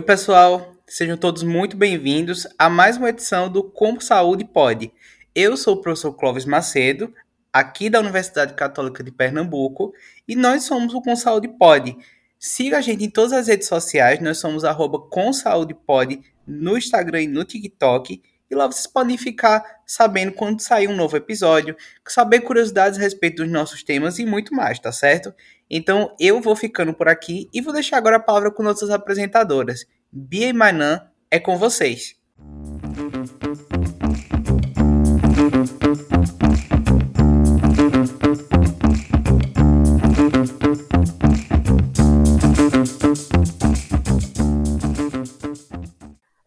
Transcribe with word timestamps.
Oi, 0.00 0.06
pessoal, 0.06 0.74
sejam 0.86 1.14
todos 1.14 1.42
muito 1.42 1.76
bem-vindos 1.76 2.46
a 2.58 2.70
mais 2.70 2.96
uma 2.96 3.10
edição 3.10 3.50
do 3.50 3.62
Como 3.62 4.00
Saúde 4.00 4.46
Pode. 4.46 4.90
Eu 5.34 5.58
sou 5.58 5.74
o 5.74 5.82
professor 5.82 6.14
Clóvis 6.14 6.46
Macedo, 6.46 7.12
aqui 7.52 7.90
da 7.90 8.00
Universidade 8.00 8.54
Católica 8.54 9.04
de 9.04 9.12
Pernambuco, 9.12 9.92
e 10.26 10.34
nós 10.34 10.62
somos 10.62 10.94
o 10.94 11.02
Com 11.02 11.14
Saúde 11.14 11.48
Pode. 11.48 11.98
Siga 12.38 12.78
a 12.78 12.80
gente 12.80 13.04
em 13.04 13.10
todas 13.10 13.34
as 13.34 13.46
redes 13.46 13.68
sociais, 13.68 14.20
nós 14.20 14.38
somos 14.38 14.64
arroba 14.64 14.98
Com 14.98 15.34
Saúde 15.34 15.74
Pode 15.74 16.22
no 16.46 16.78
Instagram 16.78 17.20
e 17.20 17.28
no 17.28 17.44
TikTok, 17.44 18.22
e 18.50 18.54
lá 18.54 18.66
vocês 18.66 18.86
podem 18.86 19.18
ficar 19.18 19.62
sabendo 19.84 20.32
quando 20.32 20.62
sair 20.62 20.88
um 20.88 20.96
novo 20.96 21.14
episódio, 21.14 21.76
saber 22.08 22.40
curiosidades 22.40 22.98
a 22.98 23.02
respeito 23.02 23.42
dos 23.42 23.52
nossos 23.52 23.82
temas 23.82 24.18
e 24.18 24.24
muito 24.24 24.54
mais, 24.54 24.78
tá 24.78 24.92
certo? 24.92 25.34
Então 25.70 26.16
eu 26.18 26.40
vou 26.40 26.56
ficando 26.56 26.92
por 26.92 27.06
aqui 27.06 27.48
e 27.54 27.60
vou 27.60 27.72
deixar 27.72 27.98
agora 27.98 28.16
a 28.16 28.20
palavra 28.20 28.50
com 28.50 28.60
nossas 28.60 28.90
apresentadoras. 28.90 29.86
Bia 30.10 30.48
e 30.48 30.52
Manan, 30.52 31.00
é 31.30 31.38
com 31.38 31.56
vocês. 31.56 32.18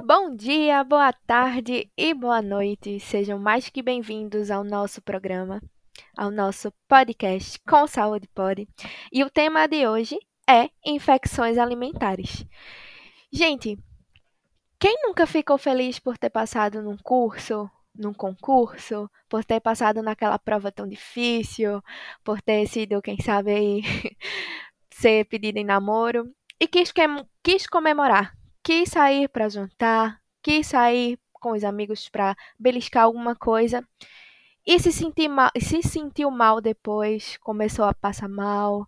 Bom 0.03 0.35
dia, 0.35 0.83
boa 0.83 1.13
tarde 1.25 1.89
e 1.97 2.13
boa 2.13 2.41
noite. 2.41 2.99
Sejam 2.99 3.39
mais 3.39 3.69
que 3.69 3.81
bem-vindos 3.81 4.51
ao 4.51 4.65
nosso 4.65 5.01
programa 5.01 5.61
ao 6.17 6.31
nosso 6.31 6.71
podcast 6.87 7.59
Com 7.67 7.87
Saúde 7.87 8.27
Pode. 8.33 8.67
E 9.11 9.23
o 9.23 9.29
tema 9.29 9.67
de 9.67 9.87
hoje 9.87 10.17
é 10.49 10.69
infecções 10.85 11.57
alimentares. 11.57 12.45
Gente, 13.31 13.77
quem 14.79 14.97
nunca 15.03 15.25
ficou 15.25 15.57
feliz 15.57 15.99
por 15.99 16.17
ter 16.17 16.29
passado 16.29 16.81
num 16.81 16.97
curso, 16.97 17.69
num 17.95 18.13
concurso, 18.13 19.09
por 19.29 19.43
ter 19.43 19.59
passado 19.59 20.01
naquela 20.01 20.37
prova 20.37 20.71
tão 20.71 20.87
difícil, 20.87 21.81
por 22.23 22.41
ter 22.41 22.67
sido, 22.67 23.01
quem 23.01 23.19
sabe 23.19 23.81
ser 24.91 25.25
pedido 25.25 25.57
em 25.57 25.63
namoro 25.63 26.29
e 26.59 26.67
quis, 26.67 26.93
quis 27.41 27.67
comemorar, 27.67 28.33
quis 28.63 28.89
sair 28.89 29.29
para 29.29 29.49
jantar, 29.49 30.19
quis 30.41 30.67
sair 30.67 31.19
com 31.33 31.51
os 31.51 31.63
amigos 31.63 32.09
para 32.09 32.35
beliscar 32.59 33.03
alguma 33.03 33.35
coisa 33.35 33.85
e 34.65 34.79
se, 34.79 34.91
sentir 34.91 35.27
mal, 35.27 35.51
se 35.59 35.81
sentiu 35.83 36.31
mal 36.31 36.61
depois, 36.61 37.37
começou 37.37 37.85
a 37.85 37.93
passar 37.93 38.29
mal, 38.29 38.87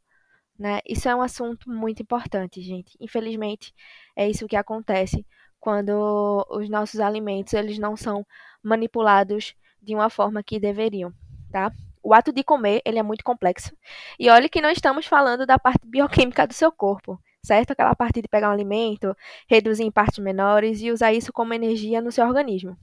né? 0.58 0.80
Isso 0.88 1.10
é 1.10 1.16
um 1.16 1.22
assunto 1.22 1.70
muito 1.70 2.02
importante, 2.02 2.62
gente. 2.62 2.98
Infelizmente, 3.00 3.74
é 4.16 4.30
isso 4.30 4.48
que 4.48 4.56
acontece 4.56 5.26
quando 5.60 6.46
os 6.50 6.70
nossos 6.70 7.00
alimentos 7.02 7.54
eles 7.54 7.78
não 7.78 7.98
são 7.98 8.26
manipulados 8.64 9.54
de 9.82 9.94
uma 9.94 10.10
forma 10.10 10.42
que 10.42 10.60
deveriam, 10.60 11.14
tá? 11.52 11.72
O 12.02 12.14
ato 12.14 12.32
de 12.32 12.44
comer, 12.44 12.82
ele 12.86 13.00
é 13.00 13.04
muito 13.04 13.24
complexo. 13.24 13.76
E 14.20 14.30
olhe 14.30 14.48
que 14.48 14.62
não 14.62 14.70
estamos 14.70 15.06
falando 15.06 15.46
da 15.46 15.60
parte 15.60 15.86
bioquímica 15.88 16.48
do 16.48 16.54
seu 16.54 16.72
corpo, 16.72 17.20
certo? 17.44 17.72
Aquela 17.72 17.96
parte 17.96 18.22
de 18.22 18.28
pegar 18.30 18.50
um 18.50 18.54
alimento, 18.54 19.16
reduzir 19.50 19.84
em 19.84 19.92
partes 19.92 20.20
menores 20.20 20.82
e 20.82 20.92
usar 20.92 21.12
isso 21.14 21.34
como 21.34 21.54
energia 21.54 22.02
no 22.02 22.12
seu 22.12 22.26
organismo 22.26 22.78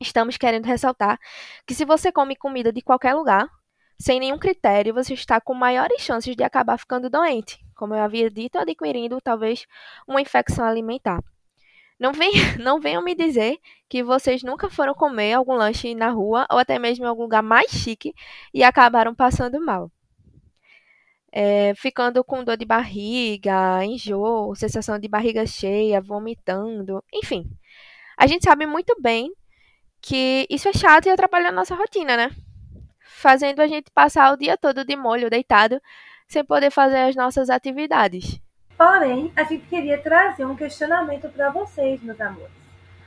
estamos 0.00 0.36
querendo 0.36 0.66
ressaltar 0.66 1.18
que 1.66 1.74
se 1.74 1.84
você 1.84 2.12
come 2.12 2.36
comida 2.36 2.72
de 2.72 2.80
qualquer 2.80 3.14
lugar, 3.14 3.48
sem 4.00 4.20
nenhum 4.20 4.38
critério, 4.38 4.94
você 4.94 5.14
está 5.14 5.40
com 5.40 5.54
maiores 5.54 6.00
chances 6.02 6.36
de 6.36 6.44
acabar 6.44 6.78
ficando 6.78 7.10
doente, 7.10 7.58
como 7.74 7.94
eu 7.94 8.02
havia 8.02 8.30
dito, 8.30 8.56
adquirindo 8.58 9.20
talvez 9.20 9.66
uma 10.06 10.20
infecção 10.20 10.64
alimentar. 10.64 11.22
Não, 11.98 12.12
vem, 12.12 12.30
não 12.62 12.80
venham 12.80 13.02
me 13.02 13.14
dizer 13.14 13.58
que 13.88 14.02
vocês 14.04 14.42
nunca 14.44 14.70
foram 14.70 14.94
comer 14.94 15.32
algum 15.32 15.54
lanche 15.54 15.94
na 15.96 16.10
rua 16.10 16.46
ou 16.50 16.58
até 16.58 16.78
mesmo 16.78 17.04
em 17.04 17.08
algum 17.08 17.22
lugar 17.22 17.42
mais 17.42 17.70
chique 17.72 18.14
e 18.54 18.62
acabaram 18.62 19.14
passando 19.14 19.60
mal. 19.60 19.90
É, 21.30 21.74
ficando 21.74 22.24
com 22.24 22.42
dor 22.42 22.56
de 22.56 22.64
barriga, 22.64 23.84
enjoo, 23.84 24.54
sensação 24.54 24.98
de 24.98 25.08
barriga 25.08 25.44
cheia, 25.44 26.00
vomitando, 26.00 27.04
enfim. 27.12 27.44
A 28.16 28.26
gente 28.26 28.44
sabe 28.44 28.64
muito 28.64 28.96
bem 29.00 29.30
que 30.00 30.46
isso 30.48 30.68
é 30.68 30.72
chato 30.72 31.06
e 31.06 31.10
atrapalha 31.10 31.48
a 31.48 31.52
nossa 31.52 31.74
rotina, 31.74 32.16
né? 32.16 32.30
Fazendo 33.00 33.60
a 33.60 33.66
gente 33.66 33.90
passar 33.90 34.32
o 34.32 34.36
dia 34.36 34.56
todo 34.56 34.84
de 34.84 34.96
molho, 34.96 35.30
deitado, 35.30 35.80
sem 36.26 36.44
poder 36.44 36.70
fazer 36.70 37.00
as 37.00 37.16
nossas 37.16 37.50
atividades. 37.50 38.40
Porém, 38.76 39.32
a 39.34 39.42
gente 39.42 39.66
queria 39.66 40.00
trazer 40.00 40.44
um 40.44 40.54
questionamento 40.54 41.28
para 41.28 41.50
vocês, 41.50 42.00
meus 42.00 42.20
amores. 42.20 42.52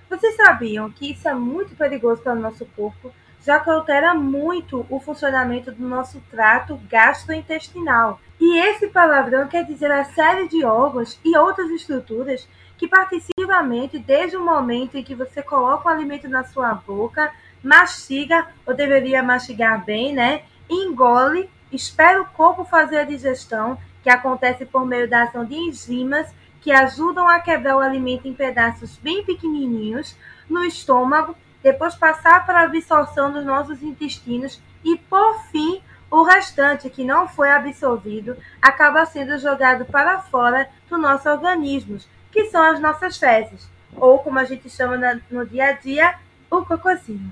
Vocês 0.09 0.35
sabiam 0.35 0.91
que 0.91 1.11
isso 1.11 1.29
é 1.29 1.33
muito 1.33 1.73
perigoso 1.75 2.21
para 2.21 2.33
o 2.33 2.39
nosso 2.39 2.65
corpo, 2.75 3.13
já 3.45 3.59
que 3.59 3.69
altera 3.69 4.13
muito 4.13 4.85
o 4.89 4.99
funcionamento 4.99 5.71
do 5.71 5.87
nosso 5.87 6.21
trato 6.29 6.77
gastrointestinal. 6.89 8.19
E 8.39 8.59
esse 8.59 8.87
palavrão 8.87 9.47
quer 9.47 9.63
dizer 9.63 9.89
a 9.89 10.03
série 10.03 10.49
de 10.49 10.65
órgãos 10.65 11.17
e 11.23 11.37
outras 11.37 11.69
estruturas 11.69 12.45
que 12.81 12.87
participativamente, 12.87 13.99
desde 13.99 14.35
o 14.35 14.43
momento 14.43 14.97
em 14.97 15.03
que 15.03 15.13
você 15.13 15.43
coloca 15.43 15.87
o 15.87 15.91
alimento 15.91 16.27
na 16.27 16.43
sua 16.43 16.73
boca, 16.73 17.31
mastiga, 17.63 18.47
ou 18.65 18.73
deveria 18.73 19.21
mastigar 19.21 19.85
bem, 19.85 20.11
né? 20.11 20.41
Engole, 20.67 21.47
espera 21.71 22.19
o 22.19 22.25
corpo 22.25 22.65
fazer 22.65 22.97
a 22.97 23.03
digestão, 23.03 23.77
que 24.01 24.09
acontece 24.09 24.65
por 24.65 24.83
meio 24.83 25.07
da 25.07 25.25
ação 25.25 25.45
de 25.45 25.53
enzimas 25.53 26.33
que 26.59 26.71
ajudam 26.71 27.27
a 27.27 27.39
quebrar 27.39 27.77
o 27.77 27.81
alimento 27.81 28.27
em 28.27 28.33
pedaços 28.33 28.97
bem 28.97 29.23
pequenininhos 29.23 30.17
no 30.49 30.63
estômago, 30.63 31.35
depois 31.61 31.93
passar 31.93 32.47
para 32.47 32.61
a 32.61 32.63
absorção 32.63 33.31
dos 33.31 33.45
nossos 33.45 33.83
intestinos 33.83 34.59
e, 34.83 34.97
por 34.97 35.39
fim, 35.51 35.83
o 36.09 36.23
restante 36.23 36.89
que 36.89 37.03
não 37.03 37.27
foi 37.27 37.51
absorvido 37.51 38.35
acaba 38.59 39.05
sendo 39.05 39.37
jogado 39.37 39.85
para 39.85 40.19
fora 40.19 40.67
do 40.89 40.97
nosso 40.97 41.29
organismo, 41.29 41.99
que 42.31 42.45
são 42.45 42.63
as 42.63 42.79
nossas 42.79 43.17
fezes, 43.17 43.69
ou 43.95 44.19
como 44.19 44.39
a 44.39 44.45
gente 44.45 44.69
chama 44.69 44.97
no 45.29 45.45
dia 45.45 45.65
a 45.65 45.71
dia, 45.73 46.15
o 46.49 46.65
cocôzinho. 46.65 47.31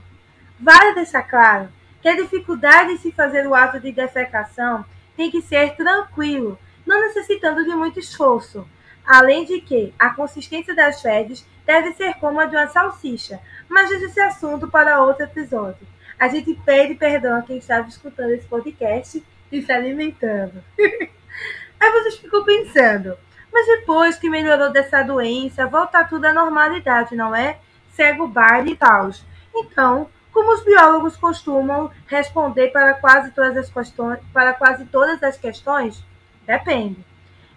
Vale 0.60 0.96
deixar 0.96 1.24
claro 1.24 1.70
que 2.02 2.08
a 2.08 2.16
dificuldade 2.16 2.94
em 2.94 2.98
se 2.98 3.12
fazer 3.12 3.48
o 3.48 3.56
ato 3.56 3.80
de 3.80 3.92
defecação 3.92 4.86
tem 5.16 5.30
que 5.30 5.42
ser 5.42 5.76
tranquilo, 5.76 6.58
não 6.86 7.02
necessitando 7.02 7.64
de 7.64 7.72
muito 7.72 8.00
esforço. 8.00 8.68
Além 9.06 9.44
de 9.44 9.60
que 9.62 9.94
a 9.98 10.12
consistência 10.12 10.76
das 10.76 11.02
fezes 11.02 11.46
deve 11.66 11.94
ser 11.94 12.16
como 12.16 12.40
a 12.40 12.46
de 12.46 12.56
uma 12.56 12.68
salsicha, 12.68 13.40
mas 13.68 13.92
esse 13.92 14.20
assunto 14.20 14.68
para 14.68 15.02
outro 15.02 15.24
episódio. 15.24 15.88
A 16.18 16.28
gente 16.28 16.54
pede 16.66 16.96
perdão 16.96 17.38
a 17.38 17.42
quem 17.42 17.58
estava 17.58 17.88
escutando 17.88 18.32
esse 18.32 18.46
podcast 18.46 19.24
e 19.52 19.62
se 19.62 19.72
alimentando. 19.72 20.64
Aí 21.80 21.92
vocês 21.92 22.18
ficam 22.18 22.44
pensando, 22.44 23.18
mas 23.52 23.66
depois 23.66 24.18
que 24.18 24.30
melhorou 24.30 24.72
dessa 24.72 25.04
doença, 25.04 25.68
volta 25.68 26.04
tudo 26.04 26.26
à 26.26 26.34
normalidade, 26.34 27.16
não 27.16 27.36
é? 27.36 27.58
Segue 27.92 28.22
o 28.22 28.28
baile 28.28 28.72
e 28.72 28.76
tal. 28.76 29.10
Então, 29.56 30.10
como 30.32 30.54
os 30.54 30.64
biólogos 30.64 31.18
costumam 31.18 31.92
responder 32.08 32.70
para 32.70 32.94
quase 32.94 33.32
todas 33.32 33.58
as 33.58 33.70
questões, 33.70 34.20
para 34.32 34.54
quase 34.54 34.86
todas 34.86 35.22
as 35.24 35.38
questões? 35.38 36.04
Depende. 36.46 37.04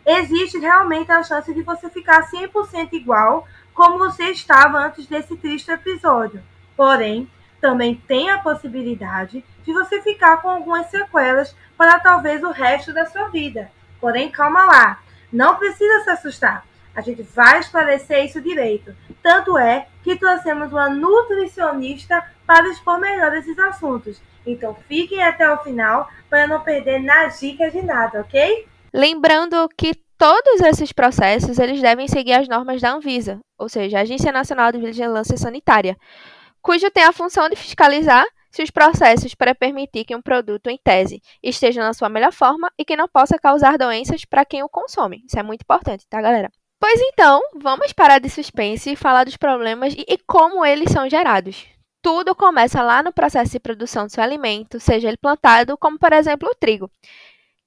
Existe 0.05 0.59
realmente 0.59 1.13
a 1.13 1.23
chance 1.23 1.53
de 1.55 1.63
você 1.63 1.89
ficar 1.89 2.29
100% 2.29 2.93
igual 2.93 3.47
como 3.73 3.99
você 3.99 4.25
estava 4.31 4.79
antes 4.79 5.07
desse 5.07 5.37
triste 5.37 5.71
episódio. 5.71 6.43
Porém, 6.77 7.31
também 7.61 7.95
tem 7.95 8.29
a 8.29 8.39
possibilidade 8.39 9.45
de 9.65 9.73
você 9.73 10.03
ficar 10.03 10.39
com 10.39 10.51
algumas 10.51 10.89
sequelas 10.89 11.55
para 11.77 12.01
talvez 12.01 12.43
o 12.43 12.51
resto 12.51 12.93
da 12.93 13.07
sua 13.07 13.29
vida. 13.29 13.71
Porém, 14.01 14.31
calma 14.31 14.65
lá. 14.65 14.99
Não 15.33 15.57
precisa 15.57 16.05
se 16.05 16.11
assustar. 16.11 16.67
A 16.95 17.01
gente 17.01 17.23
vai 17.23 17.61
esclarecer 17.61 18.25
isso 18.25 18.41
direito. 18.41 18.95
Tanto 19.23 19.57
é 19.57 19.87
que 20.05 20.17
trouxemos 20.17 20.73
uma 20.73 20.91
nutricionista 20.91 22.23
para 22.47 22.69
expor 22.69 22.99
melhor 22.99 23.35
esses 23.35 23.59
assuntos. 23.59 24.21
Então 24.47 24.77
fiquem 24.89 25.23
até 25.23 25.51
o 25.51 25.59
final 25.59 26.09
para 26.29 26.47
não 26.47 26.61
perder 26.61 27.01
nas 27.01 27.41
dicas 27.41 27.73
de 27.73 27.83
nada, 27.83 28.21
ok? 28.21 28.67
Lembrando 28.93 29.69
que 29.77 29.95
todos 30.19 30.61
esses 30.61 30.93
processos 30.93 31.59
eles 31.59 31.81
devem 31.81 32.07
seguir 32.07 32.35
as 32.35 32.49
normas 32.49 32.81
da 32.81 32.93
Anvisa, 32.93 33.39
ou 33.59 33.69
seja, 33.69 33.99
a 33.99 34.03
Agência 34.03 34.31
Nacional 34.31 34.71
de 34.71 34.79
Vigilância 34.79 35.37
Sanitária, 35.37 35.97
cujo 36.61 36.91
tem 36.91 37.05
a 37.05 37.13
função 37.13 37.49
de 37.49 37.57
fiscalizar 37.57 38.25
se 38.53 38.63
os 38.63 38.71
processos 38.71 39.35
para 39.35 39.55
permitir 39.55 40.05
que 40.05 40.15
um 40.15 40.21
produto, 40.21 40.69
em 40.69 40.77
tese, 40.77 41.23
esteja 41.43 41.81
na 41.83 41.95
sua 41.95 42.11
melhor 42.11 42.33
forma 42.33 42.71
e 42.79 42.85
que 42.85 42.95
não 42.95 43.09
possa 43.09 43.39
causar 43.39 43.79
doenças 43.79 44.27
para 44.27 44.45
quem 44.45 44.63
o 44.63 44.69
consome. 44.69 45.25
Isso 45.27 45.39
é 45.39 45.43
muito 45.43 45.63
importante, 45.63 46.07
tá, 46.07 46.21
galera? 46.21 46.51
Pois 46.79 47.01
então, 47.01 47.41
vamos 47.55 47.93
parar 47.93 48.19
de 48.19 48.29
suspense 48.29 48.93
e 48.93 48.97
falar 48.97 49.25
dos 49.25 49.39
problemas 49.39 49.95
e, 49.95 50.05
e 50.07 50.19
como 50.19 50.65
eles 50.67 50.93
são 50.93 51.09
gerados. 51.09 51.65
Tudo 52.03 52.35
começa 52.35 52.83
lá 52.83 53.03
no 53.03 53.13
processo 53.13 53.53
de 53.53 53.61
produção 53.61 54.07
do 54.07 54.13
seu 54.13 54.23
alimento, 54.23 54.79
seja 54.79 55.09
ele 55.09 55.17
plantado, 55.17 55.79
como 55.79 55.99
por 55.99 56.13
exemplo 56.13 56.49
o 56.51 56.55
trigo, 56.55 56.91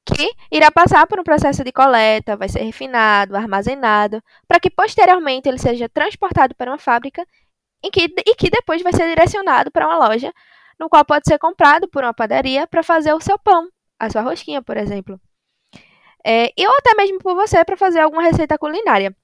que 0.05 0.29
irá 0.51 0.69
passar 0.69 1.07
por 1.07 1.19
um 1.19 1.23
processo 1.23 1.63
de 1.63 1.71
coleta, 1.71 2.37
vai 2.37 2.49
ser 2.49 2.61
refinado, 2.61 3.35
armazenado, 3.35 4.21
para 4.47 4.59
que 4.59 4.69
posteriormente 4.69 5.49
ele 5.49 5.57
seja 5.57 5.89
transportado 5.89 6.53
para 6.53 6.69
uma 6.69 6.77
fábrica 6.77 7.25
que, 7.91 8.13
e 8.25 8.35
que 8.35 8.49
depois 8.49 8.81
vai 8.81 8.93
ser 8.93 9.07
direcionado 9.07 9.71
para 9.71 9.87
uma 9.87 10.07
loja, 10.07 10.31
no 10.80 10.89
qual 10.89 11.06
pode 11.06 11.27
ser 11.27 11.38
comprado 11.38 11.88
por 11.88 12.04
uma 12.04 12.13
padaria 12.13 12.68
para 12.68 12.83
fazer 12.83 13.13
o 13.13 13.22
seu 13.22 13.38
pão, 13.39 13.69
a 14.00 14.10
sua 14.10 14.22
rosquinha, 14.22 14.62
por 14.62 14.77
exemplo. 14.77 15.19
É, 16.25 16.51
ou 16.57 16.75
até 16.80 16.95
mesmo 16.95 17.19
por 17.19 17.36
você 17.36 17.63
para 17.63 17.77
fazer 17.77 18.00
alguma 18.00 18.24
receita 18.24 18.57
culinária. 18.57 19.16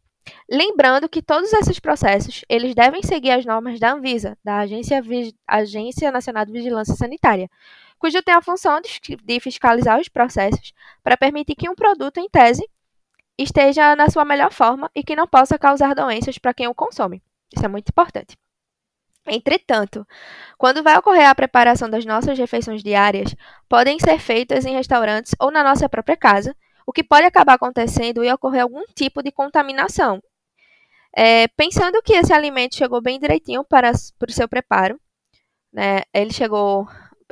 Lembrando 0.49 1.09
que 1.09 1.21
todos 1.21 1.51
esses 1.51 1.79
processos, 1.79 2.45
eles 2.47 2.75
devem 2.75 3.01
seguir 3.01 3.31
as 3.31 3.45
normas 3.45 3.79
da 3.79 3.93
Anvisa, 3.93 4.37
da 4.43 4.59
Agência, 4.59 5.01
Agência 5.47 6.11
Nacional 6.11 6.45
de 6.45 6.51
Vigilância 6.51 6.95
Sanitária, 6.95 7.49
cujo 7.97 8.21
tem 8.21 8.35
a 8.35 8.41
função 8.41 8.79
de 8.81 9.39
fiscalizar 9.39 9.99
os 9.99 10.09
processos 10.09 10.73
para 11.03 11.17
permitir 11.17 11.55
que 11.55 11.69
um 11.69 11.75
produto, 11.75 12.19
em 12.19 12.29
tese, 12.29 12.63
esteja 13.37 13.95
na 13.95 14.09
sua 14.09 14.23
melhor 14.25 14.51
forma 14.51 14.89
e 14.93 15.03
que 15.03 15.15
não 15.15 15.27
possa 15.27 15.57
causar 15.57 15.95
doenças 15.95 16.37
para 16.37 16.53
quem 16.53 16.67
o 16.67 16.75
consome. 16.75 17.21
Isso 17.53 17.65
é 17.65 17.67
muito 17.67 17.89
importante. 17.89 18.37
Entretanto, 19.27 20.05
quando 20.57 20.81
vai 20.83 20.97
ocorrer 20.97 21.29
a 21.29 21.35
preparação 21.35 21.89
das 21.89 22.05
nossas 22.05 22.37
refeições 22.37 22.83
diárias, 22.83 23.35
podem 23.69 23.99
ser 23.99 24.19
feitas 24.19 24.65
em 24.65 24.73
restaurantes 24.73 25.35
ou 25.39 25.51
na 25.51 25.63
nossa 25.63 25.87
própria 25.87 26.17
casa, 26.17 26.55
o 26.85 26.91
que 26.91 27.03
pode 27.03 27.25
acabar 27.25 27.53
acontecendo 27.53 28.23
e 28.23 28.31
ocorrer 28.31 28.63
algum 28.63 28.83
tipo 28.95 29.21
de 29.21 29.31
contaminação. 29.31 30.21
É, 31.15 31.47
pensando 31.49 32.01
que 32.01 32.13
esse 32.13 32.33
alimento 32.33 32.75
chegou 32.75 33.01
bem 33.01 33.19
direitinho 33.19 33.63
para, 33.63 33.91
para 34.17 34.29
o 34.29 34.33
seu 34.33 34.47
preparo, 34.47 34.99
né, 35.71 36.01
ele 36.13 36.33
chegou, 36.33 36.87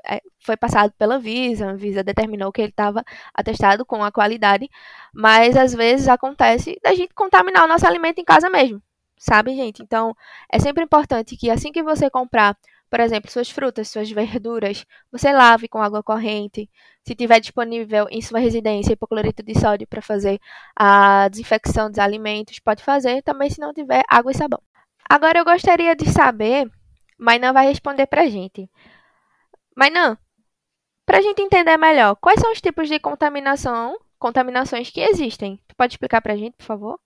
é, 0.06 0.22
foi 0.40 0.58
passado 0.58 0.94
pela 0.98 1.20
Visa, 1.20 1.72
a 1.72 1.76
Visa 1.76 2.04
determinou 2.04 2.52
que 2.52 2.62
ele 2.62 2.70
estava 2.70 3.04
atestado 3.34 3.86
com 3.86 4.04
a 4.04 4.12
qualidade, 4.12 4.70
mas 5.14 5.58
às 5.58 5.74
vezes 5.74 6.08
acontece 6.08 6.80
da 6.84 6.94
gente 6.94 7.14
contaminar 7.14 7.66
o 7.66 7.68
nosso 7.68 7.88
alimento 7.88 8.20
em 8.20 8.26
casa 8.26 8.50
mesmo, 8.50 8.82
sabe, 9.20 9.56
gente? 9.56 9.84
Então, 9.84 10.16
é 10.52 10.58
sempre 10.60 10.84
importante 10.84 11.38
que 11.38 11.52
assim 11.52 11.72
que 11.72 11.84
você 11.84 12.10
comprar 12.10 12.58
por 12.90 13.00
exemplo, 13.00 13.32
suas 13.32 13.50
frutas, 13.50 13.88
suas 13.90 14.10
verduras, 14.10 14.86
você 15.12 15.32
lave 15.32 15.68
com 15.68 15.82
água 15.82 16.02
corrente. 16.02 16.70
Se 17.06 17.14
tiver 17.14 17.40
disponível 17.40 18.08
em 18.10 18.22
sua 18.22 18.40
residência 18.40 18.94
hipoclorito 18.94 19.44
de 19.44 19.58
sódio 19.58 19.88
para 19.88 20.02
fazer 20.02 20.40
a 20.76 21.28
desinfecção 21.30 21.90
dos 21.90 22.00
alimentos, 22.00 22.60
pode 22.60 22.84
fazer 22.84 23.22
também 23.22 23.50
se 23.50 23.62
não 23.62 23.74
tiver 23.74 24.02
água 24.08 24.32
e 24.32 24.36
sabão. 24.36 24.62
Agora 25.08 25.40
eu 25.40 25.46
gostaria 25.46 25.96
de 25.96 26.10
saber, 26.10 26.70
Mainan 27.18 27.54
vai 27.54 27.68
responder 27.68 28.08
para 28.08 28.24
a 28.24 28.30
gente. 28.30 28.70
Mainan, 29.76 30.18
para 31.06 31.20
a 31.20 31.22
gente 31.22 31.42
entender 31.42 31.78
melhor, 31.78 32.16
quais 32.16 32.40
são 32.40 32.52
os 32.52 32.62
tipos 32.62 32.88
de 32.90 33.00
contaminação, 33.00 33.98
contaminações 34.18 34.90
que 34.90 35.02
existem? 35.02 35.60
Tu 35.68 35.76
pode 35.76 35.94
explicar 35.94 36.22
para 36.22 36.34
a 36.34 36.38
gente, 36.38 36.56
por 36.58 36.66
favor? 36.66 37.00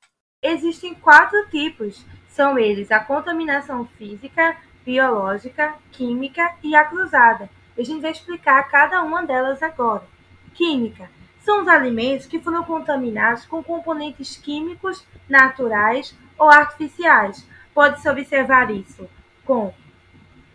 Existem 0.44 0.94
quatro 0.94 1.48
tipos. 1.50 2.06
São 2.28 2.60
eles 2.60 2.92
a 2.92 3.00
contaminação 3.00 3.86
física, 3.98 4.58
biológica, 4.86 5.76
química 5.92 6.54
e 6.62 6.76
a 6.76 6.84
cruzada. 6.84 7.50
A 7.78 7.82
gente 7.82 8.02
vai 8.02 8.12
explicar 8.12 8.70
cada 8.70 9.02
uma 9.02 9.26
delas 9.26 9.64
agora. 9.64 10.04
Química 10.54 11.10
são 11.40 11.62
os 11.62 11.68
alimentos 11.68 12.26
que 12.26 12.40
foram 12.40 12.64
contaminados 12.64 13.46
com 13.46 13.64
componentes 13.64 14.38
químicos 14.38 15.06
naturais 15.28 16.18
ou 16.38 16.50
artificiais. 16.50 17.48
Pode-se 17.74 18.08
observar 18.10 18.70
isso 18.72 19.10
com 19.46 19.74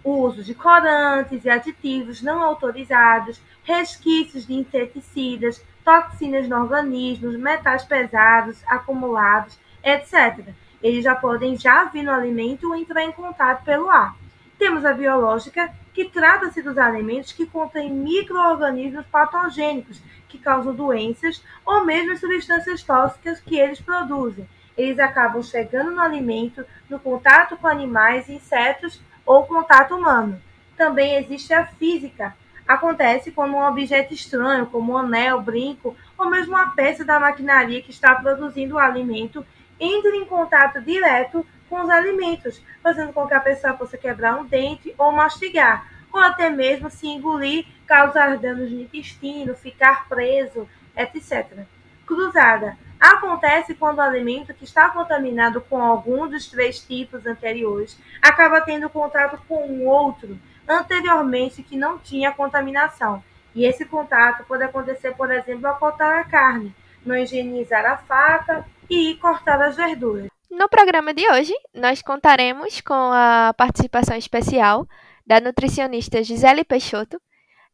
o 0.02 0.10
uso 0.10 0.42
de 0.42 0.54
corantes 0.54 1.44
e 1.44 1.50
aditivos 1.50 2.22
não 2.22 2.42
autorizados, 2.42 3.40
resquícios 3.64 4.46
de 4.46 4.54
inseticidas, 4.54 5.62
toxinas 5.84 6.48
no 6.48 6.56
organismo, 6.56 7.30
metais 7.38 7.84
pesados 7.84 8.62
acumulados, 8.66 9.58
etc 9.88 10.54
eles 10.82 11.02
já 11.02 11.14
podem 11.14 11.56
já 11.56 11.84
vir 11.84 12.02
no 12.02 12.12
alimento 12.12 12.68
ou 12.68 12.76
entrar 12.76 13.02
em 13.02 13.12
contato 13.12 13.64
pelo 13.64 13.90
ar. 13.90 14.14
Temos 14.58 14.84
a 14.84 14.92
biológica, 14.92 15.72
que 15.92 16.04
trata-se 16.04 16.62
dos 16.62 16.78
alimentos 16.78 17.32
que 17.32 17.46
contêm 17.46 17.92
microorganismos 17.92 19.06
patogênicos 19.06 20.00
que 20.28 20.38
causam 20.38 20.74
doenças 20.74 21.42
ou 21.64 21.84
mesmo 21.84 22.16
substâncias 22.16 22.82
tóxicas 22.82 23.40
que 23.40 23.58
eles 23.58 23.80
produzem. 23.80 24.48
Eles 24.76 24.98
acabam 24.98 25.42
chegando 25.42 25.90
no 25.90 26.00
alimento, 26.00 26.64
no 26.88 27.00
contato 27.00 27.56
com 27.56 27.66
animais, 27.66 28.28
insetos 28.28 29.00
ou 29.26 29.44
contato 29.44 29.96
humano. 29.96 30.40
Também 30.76 31.16
existe 31.16 31.52
a 31.52 31.66
física. 31.66 32.36
Acontece 32.66 33.32
quando 33.32 33.54
um 33.54 33.66
objeto 33.66 34.14
estranho, 34.14 34.66
como 34.66 34.92
um 34.92 34.98
anel, 34.98 35.40
brinco 35.40 35.96
ou 36.16 36.30
mesmo 36.30 36.54
uma 36.54 36.70
peça 36.70 37.04
da 37.04 37.18
maquinaria 37.18 37.82
que 37.82 37.90
está 37.90 38.14
produzindo 38.14 38.76
o 38.76 38.78
alimento 38.78 39.44
entre 39.80 40.16
em 40.16 40.24
contato 40.24 40.80
direto 40.80 41.44
com 41.68 41.82
os 41.82 41.90
alimentos, 41.90 42.62
fazendo 42.82 43.12
com 43.12 43.26
que 43.26 43.34
a 43.34 43.40
pessoa 43.40 43.74
possa 43.74 43.98
quebrar 43.98 44.36
um 44.36 44.44
dente 44.44 44.94
ou 44.96 45.12
mastigar, 45.12 45.86
ou 46.12 46.20
até 46.20 46.48
mesmo 46.48 46.90
se 46.90 47.06
engolir, 47.06 47.66
causar 47.86 48.38
danos 48.38 48.70
no 48.70 48.80
intestino, 48.80 49.54
ficar 49.54 50.08
preso, 50.08 50.68
etc. 50.96 51.64
Cruzada. 52.06 52.76
Acontece 52.98 53.74
quando 53.74 53.98
o 53.98 54.02
alimento 54.02 54.52
que 54.52 54.64
está 54.64 54.88
contaminado 54.88 55.60
com 55.60 55.80
algum 55.80 56.26
dos 56.26 56.48
três 56.48 56.80
tipos 56.80 57.24
anteriores 57.26 57.96
acaba 58.20 58.60
tendo 58.60 58.90
contato 58.90 59.40
com 59.46 59.66
um 59.66 59.86
outro 59.86 60.38
anteriormente 60.66 61.62
que 61.62 61.76
não 61.76 61.98
tinha 61.98 62.32
contaminação. 62.32 63.22
E 63.54 63.64
esse 63.64 63.84
contato 63.84 64.44
pode 64.44 64.64
acontecer, 64.64 65.14
por 65.14 65.30
exemplo, 65.30 65.66
ao 65.66 65.76
cortar 65.76 66.18
a 66.18 66.24
carne, 66.24 66.74
não 67.04 67.16
higienizar 67.16 67.86
a 67.86 67.96
faca 67.96 68.66
e 68.88 69.14
cortar 69.16 69.60
as 69.62 69.76
verduras. 69.76 70.28
No 70.50 70.68
programa 70.68 71.12
de 71.12 71.30
hoje, 71.30 71.52
nós 71.74 72.00
contaremos 72.02 72.80
com 72.80 72.94
a 72.94 73.54
participação 73.56 74.16
especial 74.16 74.86
da 75.26 75.40
nutricionista 75.40 76.22
Gisele 76.22 76.64
Peixoto, 76.64 77.20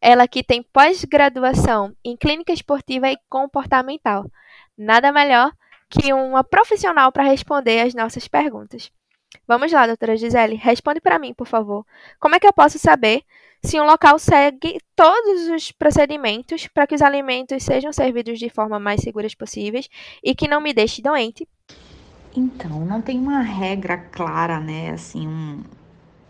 ela 0.00 0.26
que 0.26 0.42
tem 0.42 0.62
pós-graduação 0.62 1.94
em 2.04 2.16
clínica 2.16 2.52
esportiva 2.52 3.08
e 3.08 3.16
comportamental. 3.28 4.24
Nada 4.76 5.12
melhor 5.12 5.52
que 5.88 6.12
uma 6.12 6.42
profissional 6.42 7.12
para 7.12 7.22
responder 7.22 7.80
as 7.80 7.94
nossas 7.94 8.26
perguntas. 8.26 8.90
Vamos 9.46 9.72
lá, 9.72 9.86
doutora 9.86 10.16
Gisele, 10.16 10.54
responde 10.56 11.00
para 11.00 11.18
mim, 11.18 11.34
por 11.34 11.46
favor. 11.46 11.84
Como 12.18 12.34
é 12.34 12.40
que 12.40 12.46
eu 12.46 12.52
posso 12.52 12.78
saber 12.78 13.22
se 13.62 13.80
um 13.80 13.84
local 13.84 14.18
segue 14.18 14.78
todos 14.94 15.48
os 15.48 15.72
procedimentos 15.72 16.66
para 16.66 16.86
que 16.86 16.94
os 16.94 17.02
alimentos 17.02 17.62
sejam 17.62 17.92
servidos 17.92 18.38
de 18.38 18.48
forma 18.48 18.78
mais 18.78 19.00
seguras 19.00 19.34
possíveis 19.34 19.88
e 20.22 20.34
que 20.34 20.48
não 20.48 20.60
me 20.60 20.74
deixe 20.74 21.00
doente? 21.00 21.48
Então, 22.36 22.84
não 22.84 23.00
tem 23.00 23.18
uma 23.18 23.40
regra 23.40 23.96
clara, 23.96 24.58
né? 24.60 24.90
Assim, 24.90 25.26
um, 25.26 25.62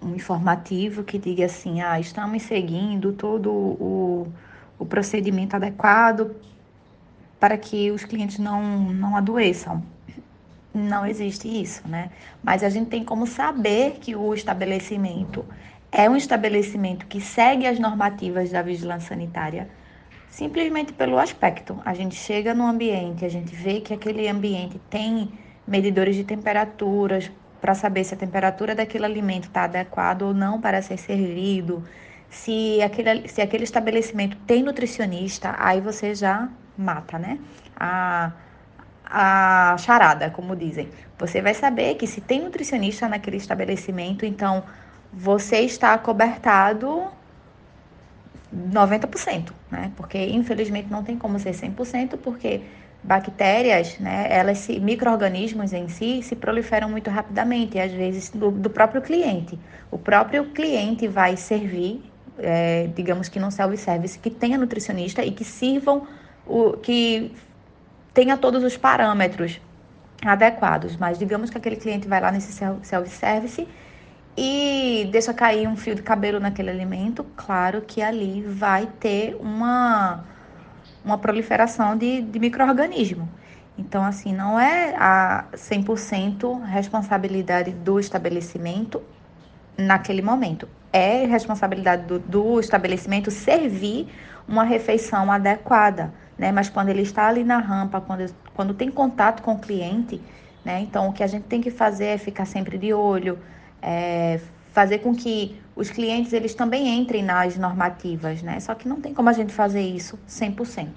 um 0.02 0.14
informativo 0.14 1.02
que 1.02 1.18
diga 1.18 1.46
assim, 1.46 1.80
ah, 1.80 1.98
estamos 1.98 2.42
seguindo 2.42 3.12
todo 3.12 3.50
o, 3.50 4.32
o 4.78 4.86
procedimento 4.86 5.56
adequado 5.56 6.36
para 7.40 7.56
que 7.58 7.90
os 7.90 8.04
clientes 8.04 8.38
não, 8.38 8.62
não 8.92 9.16
adoeçam. 9.16 9.82
Não 10.74 11.06
existe 11.06 11.46
isso, 11.48 11.86
né? 11.86 12.10
Mas 12.42 12.64
a 12.64 12.68
gente 12.68 12.90
tem 12.90 13.04
como 13.04 13.26
saber 13.26 13.98
que 14.00 14.16
o 14.16 14.34
estabelecimento 14.34 15.44
é 15.92 16.10
um 16.10 16.16
estabelecimento 16.16 17.06
que 17.06 17.20
segue 17.20 17.64
as 17.66 17.78
normativas 17.78 18.50
da 18.50 18.60
vigilância 18.60 19.10
sanitária 19.10 19.68
simplesmente 20.28 20.92
pelo 20.92 21.16
aspecto. 21.16 21.80
A 21.84 21.94
gente 21.94 22.16
chega 22.16 22.52
no 22.52 22.66
ambiente, 22.66 23.24
a 23.24 23.28
gente 23.28 23.54
vê 23.54 23.80
que 23.80 23.94
aquele 23.94 24.28
ambiente 24.28 24.80
tem 24.90 25.30
medidores 25.66 26.16
de 26.16 26.24
temperaturas 26.24 27.30
para 27.60 27.72
saber 27.74 28.02
se 28.02 28.14
a 28.14 28.16
temperatura 28.16 28.74
daquele 28.74 29.04
alimento 29.04 29.44
está 29.44 29.62
adequada 29.62 30.26
ou 30.26 30.34
não 30.34 30.60
para 30.60 30.82
ser 30.82 30.98
servido, 30.98 31.84
se 32.28 32.82
aquele, 32.82 33.28
se 33.28 33.40
aquele 33.40 33.62
estabelecimento 33.62 34.36
tem 34.38 34.62
nutricionista, 34.62 35.54
aí 35.56 35.80
você 35.80 36.14
já 36.16 36.48
mata, 36.76 37.16
né? 37.16 37.38
A, 37.76 38.32
a 39.16 39.76
charada, 39.78 40.28
como 40.28 40.56
dizem. 40.56 40.88
Você 41.16 41.40
vai 41.40 41.54
saber 41.54 41.94
que 41.94 42.04
se 42.04 42.20
tem 42.20 42.42
nutricionista 42.42 43.08
naquele 43.08 43.36
estabelecimento, 43.36 44.26
então 44.26 44.64
você 45.12 45.60
está 45.60 45.96
cobertado 45.96 47.04
90%, 48.52 49.52
né? 49.70 49.92
Porque 49.96 50.18
infelizmente 50.18 50.90
não 50.90 51.04
tem 51.04 51.16
como 51.16 51.38
ser 51.38 51.52
100%, 51.52 52.18
porque 52.18 52.62
bactérias, 53.04 54.00
né, 54.00 54.26
elas 54.30 54.58
se, 54.58 54.80
micro-organismos 54.80 55.72
em 55.72 55.88
si 55.88 56.20
se 56.22 56.34
proliferam 56.34 56.88
muito 56.88 57.08
rapidamente, 57.08 57.76
e 57.76 57.80
às 57.80 57.92
vezes 57.92 58.30
do, 58.30 58.50
do 58.50 58.68
próprio 58.68 59.00
cliente. 59.00 59.56
O 59.92 59.98
próprio 59.98 60.46
cliente 60.46 61.06
vai 61.06 61.36
servir, 61.36 62.02
é, 62.38 62.88
digamos 62.96 63.28
que 63.28 63.38
num 63.38 63.50
self-service, 63.50 64.18
que 64.18 64.30
tenha 64.30 64.58
nutricionista 64.58 65.24
e 65.24 65.30
que 65.30 65.44
sirvam, 65.44 66.04
o, 66.46 66.72
que 66.72 67.30
tenha 68.14 68.36
todos 68.38 68.62
os 68.62 68.76
parâmetros 68.76 69.60
adequados. 70.24 70.96
Mas 70.96 71.18
digamos 71.18 71.50
que 71.50 71.58
aquele 71.58 71.76
cliente 71.76 72.08
vai 72.08 72.20
lá 72.20 72.30
nesse 72.30 72.52
self-service 72.82 73.68
e 74.36 75.08
deixa 75.12 75.34
cair 75.34 75.68
um 75.68 75.76
fio 75.76 75.94
de 75.94 76.02
cabelo 76.02 76.40
naquele 76.40 76.70
alimento, 76.70 77.24
claro 77.36 77.82
que 77.82 78.02
ali 78.02 78.42
vai 78.42 78.86
ter 78.98 79.36
uma 79.38 80.24
uma 81.04 81.18
proliferação 81.18 81.96
de, 81.96 82.22
de 82.22 82.38
micro-organismo. 82.38 83.28
Então, 83.76 84.02
assim, 84.04 84.32
não 84.32 84.58
é 84.58 84.94
a 84.96 85.44
100% 85.52 86.62
responsabilidade 86.62 87.72
do 87.72 88.00
estabelecimento 88.00 89.02
naquele 89.76 90.22
momento. 90.22 90.66
É 90.96 91.26
responsabilidade 91.26 92.04
do, 92.04 92.20
do 92.20 92.60
estabelecimento 92.60 93.28
servir 93.28 94.08
uma 94.46 94.62
refeição 94.62 95.32
adequada, 95.32 96.14
né? 96.38 96.52
Mas 96.52 96.68
quando 96.68 96.88
ele 96.88 97.02
está 97.02 97.26
ali 97.26 97.42
na 97.42 97.58
rampa, 97.58 98.00
quando, 98.00 98.32
quando 98.54 98.74
tem 98.74 98.92
contato 98.92 99.42
com 99.42 99.54
o 99.54 99.58
cliente, 99.58 100.20
né? 100.64 100.80
Então, 100.80 101.08
o 101.08 101.12
que 101.12 101.24
a 101.24 101.26
gente 101.26 101.44
tem 101.46 101.60
que 101.60 101.70
fazer 101.70 102.06
é 102.06 102.18
ficar 102.18 102.44
sempre 102.44 102.78
de 102.78 102.94
olho, 102.94 103.40
é, 103.82 104.38
fazer 104.72 104.98
com 104.98 105.12
que 105.12 105.60
os 105.74 105.90
clientes 105.90 106.32
eles 106.32 106.54
também 106.54 106.88
entrem 106.88 107.24
nas 107.24 107.56
normativas, 107.56 108.40
né? 108.40 108.60
Só 108.60 108.72
que 108.74 108.86
não 108.86 109.00
tem 109.00 109.12
como 109.12 109.28
a 109.28 109.32
gente 109.32 109.52
fazer 109.52 109.82
isso 109.82 110.16
100%. 110.28 110.88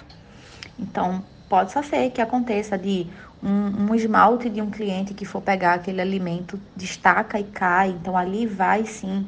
Então, 0.77 1.23
pode 1.49 1.71
só 1.71 1.81
ser 1.81 2.11
que 2.11 2.21
aconteça 2.21 2.77
de 2.77 3.07
um, 3.41 3.89
um, 3.89 3.95
esmalte 3.95 4.47
de 4.47 4.61
um 4.61 4.69
cliente 4.69 5.13
que 5.13 5.25
for 5.25 5.41
pegar 5.41 5.73
aquele 5.73 6.01
alimento, 6.01 6.59
destaca 6.75 7.39
e 7.39 7.43
cai. 7.45 7.89
Então, 7.89 8.15
ali 8.15 8.45
vai 8.45 8.85
sim 8.85 9.25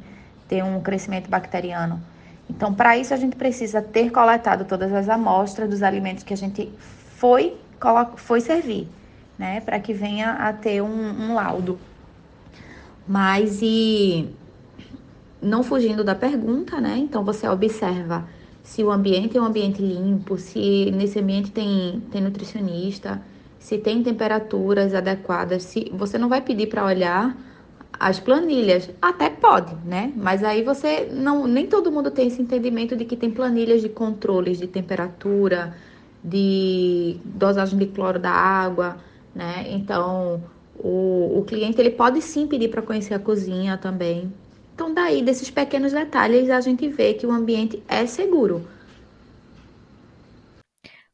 ter 0.50 0.64
um 0.64 0.82
crescimento 0.82 1.30
bacteriano. 1.30 2.02
Então, 2.50 2.74
para 2.74 2.98
isso, 2.98 3.14
a 3.14 3.18
gente 3.18 3.36
precisa 3.36 3.82
ter 3.82 4.10
coletado 4.12 4.66
todas 4.66 4.92
as 4.92 5.08
amostras 5.08 5.70
dos 5.70 5.84
alimentos 5.84 6.24
que 6.24 6.34
a 6.34 6.38
gente 6.38 6.70
foi, 7.16 7.56
foi 8.18 8.42
servir, 8.42 8.88
né? 9.38 9.62
Para 9.62 9.80
que 9.80 9.94
venha 9.94 10.32
a 10.32 10.52
ter 10.52 10.82
um, 10.82 10.88
um 10.90 11.36
laudo. 11.36 11.80
Mas, 13.08 13.60
e 13.62 14.28
não 15.42 15.62
fugindo 15.64 16.04
da 16.04 16.16
pergunta, 16.16 16.82
né? 16.82 16.98
Então, 16.98 17.24
você 17.24 17.48
observa 17.48 18.28
se 18.64 18.84
o 18.84 18.92
ambiente 18.92 19.38
é 19.38 19.42
um 19.42 19.46
ambiente 19.46 19.82
limpo, 19.82 20.38
se 20.38 20.92
nesse 20.92 21.20
ambiente 21.20 21.52
tem, 21.52 22.02
tem 22.12 22.22
nutricionista, 22.22 23.22
se 23.60 23.78
tem 23.78 24.02
temperaturas 24.02 24.94
adequadas, 24.96 25.64
se 25.64 25.92
você 25.94 26.18
não 26.18 26.30
vai 26.30 26.42
pedir 26.42 26.68
para 26.68 26.86
olhar 26.86 27.38
as 28.00 28.20
planilhas, 28.20 28.90
até 29.02 29.29
pode, 29.40 29.76
né? 29.86 30.12
Mas 30.16 30.44
aí 30.44 30.64
você 30.64 31.10
não, 31.12 31.48
nem 31.48 31.68
todo 31.68 31.92
mundo 31.92 32.12
tem 32.12 32.28
esse 32.28 32.42
entendimento 32.42 32.96
de 32.96 33.06
que 33.06 33.16
tem 33.16 33.32
planilhas 33.32 33.82
de 33.82 33.90
controles 33.90 34.58
de 34.60 34.68
temperatura, 34.68 35.76
de 36.24 37.18
dosagem 37.26 37.80
de 37.80 37.88
cloro 37.88 38.20
da 38.20 38.32
água, 38.32 38.98
né? 39.34 39.66
Então, 39.70 40.44
o, 40.78 41.40
o 41.40 41.46
cliente 41.46 41.80
ele 41.80 41.92
pode 41.92 42.22
sim 42.22 42.48
pedir 42.48 42.70
para 42.70 42.82
conhecer 42.82 43.14
a 43.14 43.20
cozinha 43.20 43.78
também, 43.78 44.32
então, 44.80 44.94
daí, 44.94 45.22
desses 45.22 45.50
pequenos 45.50 45.92
detalhes, 45.92 46.50
a 46.50 46.62
gente 46.62 46.88
vê 46.88 47.14
que 47.14 47.28
o 47.28 47.32
ambiente 47.34 47.84
é 47.86 48.06
seguro. 48.06 48.66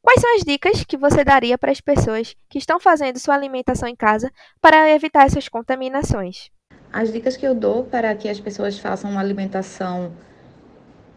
Quais 0.00 0.20
são 0.20 0.36
as 0.36 0.44
dicas 0.44 0.84
que 0.84 0.96
você 0.96 1.24
daria 1.24 1.58
para 1.58 1.72
as 1.72 1.80
pessoas 1.80 2.36
que 2.48 2.58
estão 2.58 2.78
fazendo 2.78 3.18
sua 3.18 3.34
alimentação 3.34 3.88
em 3.88 3.96
casa 3.96 4.30
para 4.60 4.88
evitar 4.94 5.26
essas 5.26 5.48
contaminações? 5.48 6.48
As 6.96 7.12
dicas 7.12 7.36
que 7.36 7.46
eu 7.46 7.54
dou 7.54 7.84
para 7.84 8.14
que 8.14 8.26
as 8.26 8.40
pessoas 8.40 8.78
façam 8.78 9.10
uma 9.10 9.20
alimentação 9.20 10.12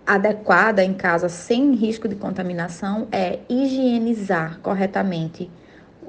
adequada 0.06 0.84
em 0.84 0.94
casa 0.94 1.30
sem 1.30 1.72
risco 1.72 2.06
de 2.06 2.16
contaminação 2.16 3.08
é 3.14 3.40
higienizar 3.48 4.60
corretamente 4.60 5.50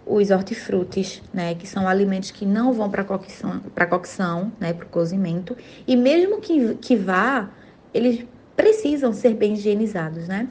os 0.04 0.32
hortifrutis, 0.32 1.22
né, 1.32 1.54
que 1.54 1.68
são 1.68 1.86
alimentos 1.86 2.32
que 2.32 2.44
não 2.44 2.72
vão 2.72 2.90
para 2.90 3.04
cocção, 3.04 3.60
para 3.72 3.86
cocção, 3.86 4.50
né, 4.58 4.72
para 4.72 4.86
o 4.86 4.88
cozimento, 4.88 5.56
e 5.86 5.94
mesmo 5.94 6.40
que, 6.40 6.74
que 6.74 6.96
vá, 6.96 7.48
eles 7.94 8.26
precisam 8.56 9.12
ser 9.12 9.34
bem 9.34 9.52
higienizados, 9.52 10.26
né? 10.26 10.48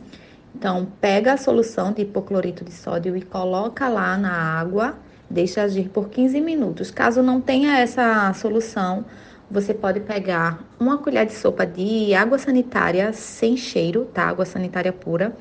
Então, 0.55 0.87
pega 1.01 1.33
a 1.33 1.37
solução 1.37 1.91
de 1.91 2.03
hipoclorito 2.03 2.63
de 2.63 2.71
sódio 2.71 3.17
e 3.17 3.21
coloca 3.21 3.89
lá 3.89 4.17
na 4.17 4.31
água, 4.31 4.97
deixa 5.29 5.61
agir 5.63 5.89
por 5.89 6.09
15 6.09 6.41
minutos. 6.41 6.91
Caso 6.91 7.21
não 7.21 7.39
tenha 7.39 7.77
essa 7.79 8.33
solução, 8.33 9.05
você 9.49 9.73
pode 9.73 9.99
pegar 9.99 10.63
uma 10.79 10.97
colher 10.97 11.25
de 11.25 11.33
sopa 11.33 11.65
de 11.65 12.13
água 12.13 12.37
sanitária 12.37 13.11
sem 13.13 13.57
cheiro, 13.57 14.05
tá? 14.13 14.23
Água 14.23 14.45
sanitária 14.45 14.93
pura. 14.93 15.35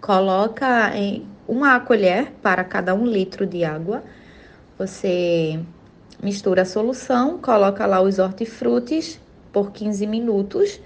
Coloca 0.00 0.96
em 0.96 1.26
uma 1.46 1.78
colher 1.80 2.32
para 2.42 2.64
cada 2.64 2.94
um 2.94 3.04
litro 3.04 3.46
de 3.46 3.64
água. 3.64 4.02
Você 4.78 5.60
mistura 6.22 6.62
a 6.62 6.64
solução, 6.64 7.38
coloca 7.38 7.84
lá 7.86 8.00
os 8.00 8.18
hortifrutis 8.18 9.20
por 9.52 9.72
15 9.72 10.06
minutos, 10.06 10.80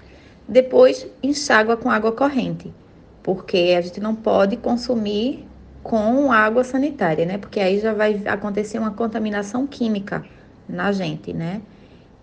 depois 0.47 1.07
enxágua 1.21 1.77
com 1.77 1.89
água 1.89 2.11
corrente, 2.11 2.73
porque 3.21 3.75
a 3.77 3.81
gente 3.81 3.99
não 3.99 4.15
pode 4.15 4.57
consumir 4.57 5.47
com 5.85 6.31
água 6.31 6.63
sanitária, 6.63 7.27
né? 7.27 7.37
Porque 7.37 7.59
aí 7.59 7.79
já 7.79 7.93
vai 7.93 8.19
acontecer 8.25 8.79
uma 8.79 8.89
contaminação 8.89 9.67
química 9.67 10.25
na 10.67 10.91
gente, 10.91 11.31
né? 11.31 11.61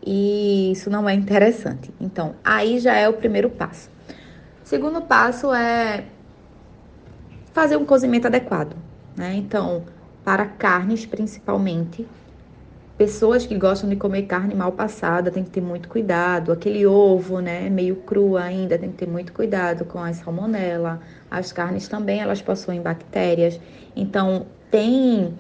E 0.05 0.73
isso 0.73 0.91
não 0.91 1.09
é 1.09 1.15
interessante. 1.15 1.95
Então, 2.01 2.35
aí 2.45 2.81
já 2.81 2.93
é 2.97 3.09
o 3.09 3.13
primeiro 3.13 3.49
passo. 3.49 3.89
Segundo 4.65 5.01
passo 5.03 5.55
é 5.55 6.07
fazer 7.53 7.77
um 7.77 7.85
cozimento 7.85 8.27
adequado, 8.27 8.75
né? 9.17 9.37
Então, 9.37 9.85
para 10.25 10.45
carnes 10.45 11.07
principalmente, 11.07 12.05
pessoas 12.97 13.47
que 13.47 13.57
gostam 13.57 13.89
de 13.89 13.97
comer 13.97 14.23
carne 14.23 14.55
mal 14.55 14.73
passada 14.73 15.31
tem 15.31 15.43
que 15.45 15.51
ter 15.51 15.61
muito 15.61 15.89
cuidado. 15.89 16.53
Aquele 16.53 16.87
ovo, 16.87 17.41
né, 17.41 17.69
meio 17.69 17.97
cru 17.97 18.37
ainda, 18.37 18.79
tem 18.79 18.91
que 18.91 18.99
ter 18.99 19.09
muito 19.09 19.33
cuidado 19.33 19.85
com 19.85 19.99
a 19.99 20.13
salmonela. 20.13 21.01
As 21.31 21.53
carnes 21.53 21.89
também 21.89 22.21
elas 22.21 22.43
possuem 22.43 22.81
bactérias. 22.81 23.59
Então, 23.97 24.47
tem 24.71 25.35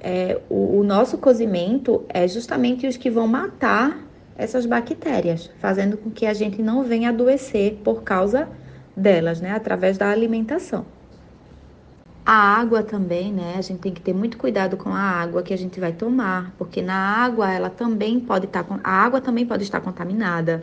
é, 0.00 0.40
o, 0.48 0.78
o 0.78 0.84
nosso 0.84 1.18
cozimento 1.18 2.04
é 2.08 2.26
justamente 2.26 2.86
os 2.86 2.96
que 2.96 3.10
vão 3.10 3.26
matar 3.26 4.04
essas 4.36 4.66
bactérias, 4.66 5.50
fazendo 5.58 5.96
com 5.96 6.10
que 6.10 6.24
a 6.24 6.32
gente 6.32 6.62
não 6.62 6.84
venha 6.84 7.08
adoecer 7.08 7.80
por 7.82 8.02
causa 8.04 8.48
delas, 8.96 9.40
né, 9.40 9.50
através 9.50 9.98
da 9.98 10.10
alimentação. 10.10 10.86
A 12.30 12.58
água 12.60 12.82
também, 12.82 13.32
né? 13.32 13.54
A 13.56 13.62
gente 13.62 13.78
tem 13.78 13.90
que 13.90 14.02
ter 14.02 14.12
muito 14.12 14.36
cuidado 14.36 14.76
com 14.76 14.90
a 14.90 15.00
água 15.00 15.42
que 15.42 15.54
a 15.54 15.56
gente 15.56 15.80
vai 15.80 15.94
tomar, 15.94 16.52
porque 16.58 16.82
na 16.82 16.94
água 16.94 17.50
ela 17.50 17.70
também 17.70 18.20
pode 18.20 18.44
estar 18.44 18.64
tá, 18.64 18.78
a 18.84 18.90
água 19.02 19.18
também 19.18 19.46
pode 19.46 19.62
estar 19.62 19.80
contaminada. 19.80 20.62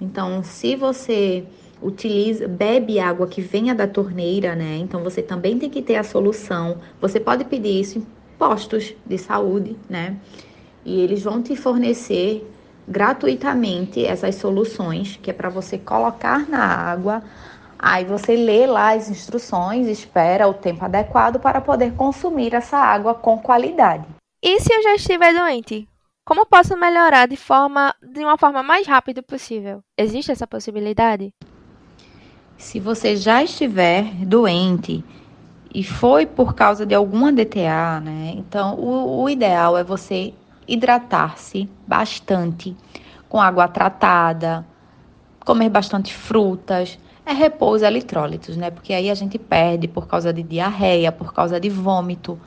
Então, 0.00 0.42
se 0.42 0.74
você 0.74 1.44
utiliza, 1.80 2.48
bebe 2.48 2.98
água 2.98 3.28
que 3.28 3.40
venha 3.40 3.72
da 3.72 3.86
torneira, 3.86 4.56
né? 4.56 4.78
Então 4.78 5.00
você 5.04 5.22
também 5.22 5.60
tem 5.60 5.70
que 5.70 5.80
ter 5.80 5.94
a 5.94 6.02
solução. 6.02 6.78
Você 7.00 7.20
pode 7.20 7.44
pedir 7.44 7.80
isso 7.80 7.98
em 7.98 8.06
postos 8.36 8.92
de 9.06 9.16
saúde, 9.16 9.76
né? 9.88 10.16
E 10.84 11.02
eles 11.02 11.22
vão 11.22 11.40
te 11.40 11.54
fornecer 11.54 12.44
gratuitamente 12.88 14.04
essas 14.04 14.34
soluções, 14.34 15.20
que 15.22 15.30
é 15.30 15.32
para 15.32 15.50
você 15.50 15.78
colocar 15.78 16.48
na 16.48 16.64
água 16.64 17.22
Aí 17.82 18.04
você 18.04 18.36
lê 18.36 18.66
lá 18.66 18.92
as 18.92 19.08
instruções, 19.08 19.86
espera 19.86 20.46
o 20.46 20.52
tempo 20.52 20.84
adequado 20.84 21.40
para 21.40 21.62
poder 21.62 21.94
consumir 21.94 22.54
essa 22.54 22.76
água 22.76 23.14
com 23.14 23.38
qualidade. 23.38 24.04
E 24.42 24.60
se 24.60 24.70
eu 24.70 24.82
já 24.82 24.94
estiver 24.94 25.32
doente? 25.32 25.88
Como 26.26 26.44
posso 26.44 26.76
melhorar 26.76 27.26
de 27.26 27.36
forma 27.36 27.94
de 28.02 28.22
uma 28.22 28.36
forma 28.36 28.62
mais 28.62 28.86
rápida 28.86 29.22
possível? 29.22 29.80
Existe 29.96 30.30
essa 30.30 30.46
possibilidade? 30.46 31.32
Se 32.58 32.78
você 32.78 33.16
já 33.16 33.42
estiver 33.42 34.04
doente 34.26 35.02
e 35.74 35.82
foi 35.82 36.26
por 36.26 36.54
causa 36.54 36.84
de 36.84 36.94
alguma 36.94 37.32
DTA, 37.32 37.98
né? 38.00 38.34
Então 38.36 38.74
o, 38.74 39.22
o 39.22 39.30
ideal 39.30 39.78
é 39.78 39.82
você 39.82 40.34
hidratar-se 40.68 41.66
bastante 41.86 42.76
com 43.26 43.40
água 43.40 43.66
tratada, 43.66 44.66
comer 45.46 45.70
bastante 45.70 46.12
frutas 46.12 46.98
é 47.30 47.32
repouso 47.32 47.84
eletrólitos, 47.84 48.56
né? 48.56 48.70
Porque 48.70 48.92
aí 48.92 49.08
a 49.08 49.14
gente 49.14 49.38
perde 49.38 49.86
por 49.86 50.06
causa 50.06 50.32
de 50.32 50.42
diarreia, 50.42 51.12
por 51.12 51.32
causa 51.32 51.60
de 51.60 51.68
vômito. 51.68 52.38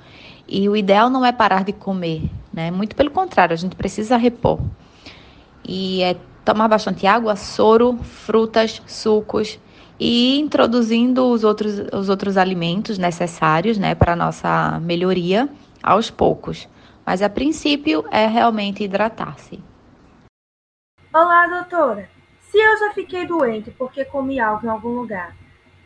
E 0.48 0.68
o 0.68 0.75
ideal 0.75 1.10
não 1.10 1.25
é 1.25 1.32
parar 1.32 1.63
de 1.63 1.72
comer, 1.72 2.30
né? 2.54 2.70
Muito 2.70 2.96
pelo 2.96 3.10
contrário, 3.10 3.54
a 3.54 3.58
gente 3.58 3.75
precisa 3.75 4.18
repor. 4.18 4.60
E 5.63 6.02
é 6.04 6.18
tomar 6.44 6.68
bastante 6.68 7.08
água, 7.08 7.38
soro, 7.38 7.98
frutas, 8.04 8.82
sucos 8.86 9.58
e 9.98 10.38
introduzindo 10.38 11.30
os 11.30 11.46
outros, 11.46 11.80
os 11.94 12.10
outros 12.10 12.36
alimentos 12.36 12.98
necessários, 12.98 13.78
né, 13.78 13.96
para 13.96 14.18
nossa 14.18 14.78
melhoria 14.82 15.48
aos 15.82 16.12
poucos. 16.12 16.68
Mas 17.06 17.22
a 17.22 17.30
princípio 17.30 18.04
é 18.12 18.28
realmente 18.28 18.84
hidratar-se. 18.84 19.62
Olá, 21.13 21.48
doutora. 21.48 22.10
Se 22.54 22.60
eu 22.60 22.78
já 22.78 22.94
fiquei 22.94 23.26
doente 23.26 23.72
porque 23.72 24.06
comi 24.06 24.40
algo 24.40 24.68
em 24.68 24.70
algum 24.70 24.90
lugar, 24.90 25.36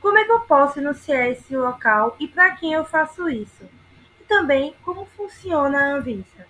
como 0.02 0.18
é 0.18 0.26
que 0.26 0.32
eu 0.34 0.42
posso 0.42 0.80
anunciar 0.80 1.30
esse 1.30 1.56
local 1.56 2.18
e 2.20 2.28
para 2.28 2.52
quem 2.56 2.74
eu 2.74 2.84
faço 2.84 3.30
isso? 3.30 3.64
E 4.20 4.26
também 4.26 4.76
como 4.84 5.08
funciona 5.16 5.78
a 5.78 5.96
Anvisa? 5.96 6.46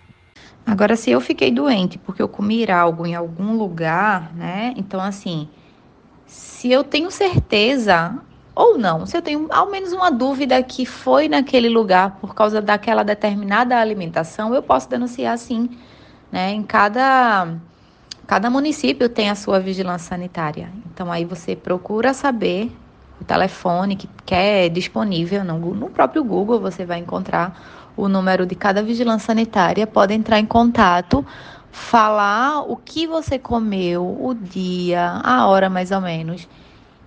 Agora, 0.66 0.96
se 0.96 1.08
eu 1.08 1.20
fiquei 1.20 1.52
doente 1.52 1.98
porque 1.98 2.20
eu 2.20 2.28
comi 2.28 2.68
algo 2.68 3.06
em 3.06 3.14
algum 3.14 3.56
lugar, 3.56 4.34
né? 4.34 4.74
Então, 4.76 5.00
assim, 5.00 5.48
se 6.26 6.72
eu 6.72 6.82
tenho 6.82 7.12
certeza 7.12 8.18
ou 8.56 8.76
não. 8.76 9.06
Se 9.06 9.16
eu 9.16 9.22
tenho 9.22 9.46
ao 9.52 9.70
menos 9.70 9.92
uma 9.92 10.10
dúvida 10.10 10.60
que 10.64 10.84
foi 10.84 11.28
naquele 11.28 11.68
lugar 11.68 12.18
por 12.20 12.34
causa 12.34 12.60
daquela 12.60 13.04
determinada 13.04 13.78
alimentação, 13.78 14.52
eu 14.52 14.64
posso 14.64 14.90
denunciar 14.90 15.38
sim. 15.38 15.70
Né? 16.32 16.50
Em 16.50 16.64
cada, 16.64 17.56
cada 18.28 18.48
município 18.48 19.08
tem 19.08 19.28
a 19.28 19.34
sua 19.34 19.58
vigilância 19.58 20.10
sanitária. 20.10 20.70
Então 20.86 21.10
aí 21.10 21.24
você 21.24 21.56
procura 21.56 22.14
saber 22.14 22.70
o 23.20 23.24
telefone 23.24 23.96
que, 23.96 24.08
que 24.24 24.34
é 24.34 24.68
disponível 24.68 25.42
no, 25.42 25.58
no 25.74 25.90
próprio 25.90 26.22
Google, 26.22 26.60
você 26.60 26.84
vai 26.84 27.00
encontrar 27.00 27.60
o 27.96 28.06
número 28.06 28.46
de 28.46 28.54
cada 28.54 28.80
vigilância 28.80 29.26
sanitária, 29.26 29.84
pode 29.84 30.14
entrar 30.14 30.38
em 30.38 30.46
contato, 30.46 31.26
falar 31.72 32.60
o 32.60 32.76
que 32.76 33.08
você 33.08 33.36
comeu, 33.36 34.04
o 34.04 34.32
dia, 34.32 35.20
a 35.24 35.48
hora 35.48 35.68
mais 35.68 35.90
ou 35.90 36.00
menos 36.00 36.46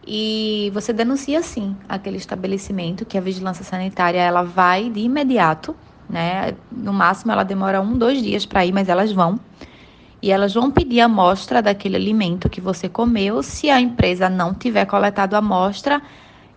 e 0.05 0.71
você 0.73 0.91
denuncia 0.91 1.41
sim 1.43 1.75
aquele 1.87 2.17
estabelecimento 2.17 3.05
que 3.05 3.17
a 3.17 3.21
vigilância 3.21 3.63
sanitária 3.63 4.19
ela 4.19 4.41
vai 4.41 4.89
de 4.89 5.01
imediato, 5.01 5.75
né? 6.09 6.55
No 6.71 6.91
máximo 6.91 7.31
ela 7.31 7.43
demora 7.43 7.79
um, 7.79 7.97
dois 7.97 8.21
dias 8.21 8.45
para 8.45 8.65
ir, 8.65 8.71
mas 8.71 8.89
elas 8.89 9.11
vão. 9.11 9.39
E 10.21 10.31
elas 10.31 10.53
vão 10.53 10.69
pedir 10.69 11.01
amostra 11.01 11.61
daquele 11.61 11.95
alimento 11.95 12.49
que 12.49 12.61
você 12.61 12.87
comeu. 12.87 13.41
Se 13.41 13.69
a 13.69 13.79
empresa 13.79 14.29
não 14.29 14.53
tiver 14.53 14.85
coletado 14.85 15.33
a 15.33 15.39
amostra, 15.39 16.01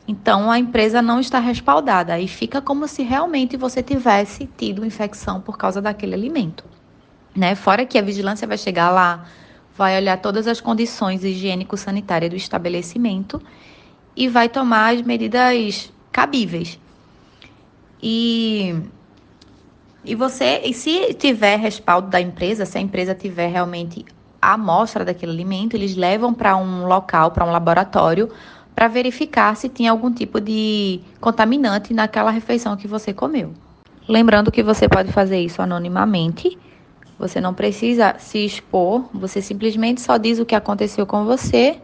então 0.06 0.50
a 0.50 0.58
empresa 0.58 1.00
não 1.00 1.18
está 1.18 1.38
respaldada. 1.38 2.18
E 2.20 2.28
fica 2.28 2.60
como 2.60 2.86
se 2.86 3.02
realmente 3.02 3.56
você 3.56 3.82
tivesse 3.82 4.46
tido 4.58 4.84
infecção 4.84 5.40
por 5.40 5.56
causa 5.56 5.80
daquele 5.80 6.14
alimento. 6.14 6.64
Né? 7.34 7.54
Fora 7.54 7.86
que 7.86 7.98
a 7.98 8.02
vigilância 8.02 8.46
vai 8.46 8.58
chegar 8.58 8.90
lá 8.90 9.24
vai 9.76 9.96
olhar 9.96 10.18
todas 10.18 10.46
as 10.46 10.60
condições 10.60 11.24
higiênico-sanitárias 11.24 12.30
do 12.30 12.36
estabelecimento 12.36 13.42
e 14.16 14.28
vai 14.28 14.48
tomar 14.48 14.94
as 14.94 15.02
medidas 15.02 15.92
cabíveis. 16.12 16.78
E, 18.00 18.76
e 20.04 20.14
você, 20.14 20.60
e 20.64 20.74
se 20.74 21.14
tiver 21.14 21.56
respaldo 21.56 22.08
da 22.08 22.20
empresa, 22.20 22.66
se 22.66 22.76
a 22.76 22.80
empresa 22.80 23.14
tiver 23.14 23.46
realmente 23.46 24.04
a 24.40 24.52
amostra 24.52 25.04
daquele 25.04 25.32
alimento, 25.32 25.74
eles 25.74 25.96
levam 25.96 26.34
para 26.34 26.54
um 26.56 26.86
local, 26.86 27.30
para 27.30 27.46
um 27.46 27.50
laboratório, 27.50 28.28
para 28.74 28.86
verificar 28.88 29.56
se 29.56 29.68
tem 29.68 29.88
algum 29.88 30.12
tipo 30.12 30.40
de 30.40 31.00
contaminante 31.20 31.94
naquela 31.94 32.30
refeição 32.30 32.76
que 32.76 32.86
você 32.86 33.14
comeu. 33.14 33.54
Lembrando 34.06 34.52
que 34.52 34.62
você 34.62 34.86
pode 34.86 35.10
fazer 35.10 35.40
isso 35.40 35.62
anonimamente. 35.62 36.58
Você 37.18 37.40
não 37.40 37.54
precisa 37.54 38.16
se 38.18 38.44
expor, 38.44 39.08
você 39.14 39.40
simplesmente 39.40 40.02
só 40.02 40.18
diz 40.18 40.38
o 40.38 40.44
que 40.44 40.54
aconteceu 40.54 41.06
com 41.06 41.24
você. 41.24 41.80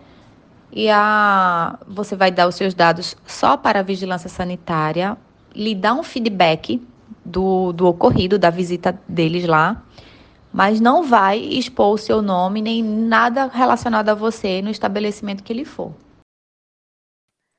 E 0.70 0.90
a, 0.90 1.78
você 1.88 2.14
vai 2.14 2.30
dar 2.30 2.46
os 2.46 2.56
seus 2.56 2.74
dados 2.74 3.16
só 3.26 3.56
para 3.56 3.80
a 3.80 3.82
vigilância 3.82 4.28
sanitária, 4.28 5.16
lhe 5.54 5.74
dá 5.74 5.94
um 5.94 6.02
feedback 6.02 6.80
do, 7.30 7.72
do 7.72 7.86
ocorrido, 7.86 8.38
da 8.38 8.50
visita 8.50 9.00
deles 9.08 9.46
lá, 9.46 9.82
mas 10.52 10.80
não 10.80 11.04
vai 11.04 11.38
expor 11.38 11.94
o 11.94 11.98
seu 11.98 12.20
nome 12.20 12.60
nem 12.60 12.82
nada 12.82 13.46
relacionado 13.46 14.08
a 14.08 14.14
você 14.14 14.60
no 14.60 14.70
estabelecimento 14.70 15.42
que 15.42 15.52
ele 15.52 15.64
for. 15.64 15.94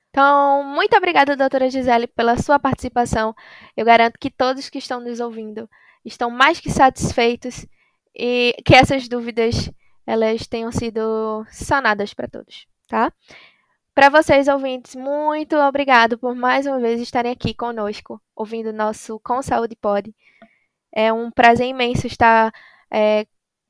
Então, 0.10 0.64
muito 0.66 0.96
obrigada, 0.98 1.38
doutora 1.38 1.70
Gisele, 1.70 2.06
pela 2.06 2.38
sua 2.38 2.60
participação. 2.60 3.34
Eu 3.78 3.86
garanto 3.86 4.20
que 4.20 4.30
todos 4.30 4.70
que 4.70 4.78
estão 4.78 5.00
nos 5.00 5.22
ouvindo 5.22 5.70
estão 6.04 6.30
mais 6.30 6.60
que 6.60 6.70
satisfeitos 6.70 7.66
e 8.14 8.54
que 8.66 8.76
essas 8.76 9.08
dúvidas 9.08 9.72
elas 10.06 10.46
tenham 10.48 10.72
sido 10.72 11.46
sanadas 11.50 12.14
para 12.14 12.28
todos, 12.28 12.68
tá? 12.90 13.14
Para 13.94 14.10
vocês 14.10 14.48
ouvintes, 14.48 14.96
muito 14.96 15.56
obrigado 15.58 16.18
por 16.18 16.34
mais 16.34 16.66
uma 16.66 16.80
vez 16.80 17.02
estarem 17.02 17.32
aqui 17.32 17.54
conosco, 17.54 18.22
ouvindo 18.36 18.72
nosso 18.72 19.20
Com 19.20 19.42
Saúde 19.42 19.76
Pod. 19.76 20.16
É 20.94 21.12
um 21.12 21.30
prazer 21.30 21.68
imenso 21.68 22.08
estar 22.08 22.54
é, 22.90 23.28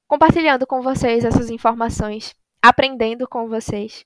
compartilhando 0.07 0.67
com 0.67 0.81
vocês 0.81 1.25
essas 1.25 1.49
informações, 1.49 2.35
aprendendo 2.61 3.27
com 3.27 3.47
vocês. 3.47 4.05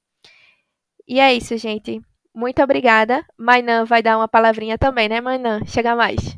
E 1.08 1.20
é 1.20 1.34
isso, 1.34 1.58
gente. 1.58 2.02
Muito 2.34 2.64
obrigada. 2.64 3.26
Mainan 3.38 3.84
vai 3.84 4.02
dar 4.02 4.18
uma 4.18 4.28
palavrinha 4.28 4.78
também, 4.78 5.10
né, 5.10 5.20
Mainan? 5.20 5.66
Chega 5.66 5.96
mais 5.96 6.38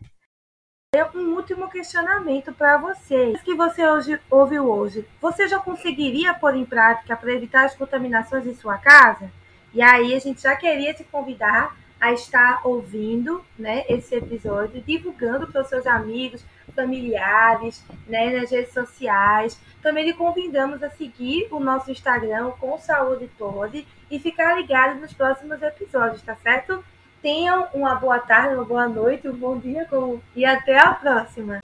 um 1.14 1.36
último 1.36 1.70
questionamento 1.70 2.52
para 2.54 2.78
vocês 2.78 3.40
que 3.42 3.54
você 3.54 3.88
hoje, 3.88 4.20
ouviu 4.32 4.70
hoje. 4.70 5.08
Você 5.22 5.48
já 5.48 5.60
conseguiria 5.60 6.34
pôr 6.34 6.56
em 6.56 6.66
prática 6.66 7.16
para 7.16 7.34
evitar 7.34 7.66
as 7.66 7.76
contaminações 7.76 8.48
em 8.48 8.56
sua 8.56 8.78
casa? 8.78 9.30
E 9.74 9.82
aí 9.82 10.14
a 10.14 10.20
gente 10.20 10.42
já 10.42 10.56
queria 10.56 10.94
te 10.94 11.04
convidar 11.04 11.76
a 12.00 12.14
estar 12.14 12.62
ouvindo 12.64 13.44
né, 13.58 13.84
esse 13.90 14.16
episódio, 14.16 14.82
divulgando 14.82 15.48
para 15.48 15.62
os 15.62 15.68
seus 15.68 15.88
amigos, 15.88 16.46
familiares, 16.76 17.84
né, 18.08 18.40
nas 18.40 18.52
redes 18.52 18.74
sociais. 18.74 19.60
Também 19.82 20.06
lhe 20.06 20.14
convidamos 20.14 20.82
a 20.84 20.90
seguir 20.90 21.48
o 21.52 21.60
nosso 21.60 21.92
Instagram 21.92 22.52
com 22.60 22.78
Saúde 22.78 23.30
Toda 23.38 23.82
e 24.12 24.20
ficar 24.20 24.56
ligado 24.56 25.00
nos 25.00 25.14
próximos 25.14 25.62
episódios, 25.62 26.22
tá 26.22 26.36
certo? 26.36 26.84
Tenham 27.22 27.68
uma 27.74 27.96
boa 27.96 28.20
tarde, 28.20 28.56
uma 28.56 28.64
boa 28.64 28.88
noite, 28.88 29.28
um 29.28 29.36
bom 29.36 29.58
dia 29.58 29.88
e 30.36 30.46
até 30.46 30.78
a 30.80 30.94
próxima. 30.94 31.60